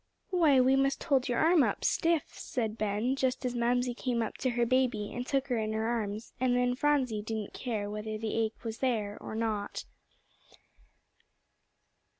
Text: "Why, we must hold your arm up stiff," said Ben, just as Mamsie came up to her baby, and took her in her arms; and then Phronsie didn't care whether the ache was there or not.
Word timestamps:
"Why, 0.31 0.59
we 0.59 0.75
must 0.75 1.03
hold 1.03 1.29
your 1.29 1.37
arm 1.37 1.61
up 1.61 1.85
stiff," 1.85 2.33
said 2.35 2.75
Ben, 2.75 3.15
just 3.15 3.45
as 3.45 3.53
Mamsie 3.53 3.93
came 3.93 4.23
up 4.23 4.35
to 4.39 4.49
her 4.49 4.65
baby, 4.65 5.13
and 5.13 5.27
took 5.27 5.45
her 5.49 5.59
in 5.59 5.73
her 5.73 5.85
arms; 5.87 6.33
and 6.39 6.55
then 6.55 6.73
Phronsie 6.73 7.21
didn't 7.21 7.53
care 7.53 7.87
whether 7.87 8.17
the 8.17 8.33
ache 8.33 8.63
was 8.63 8.79
there 8.79 9.15
or 9.21 9.35
not. 9.35 9.85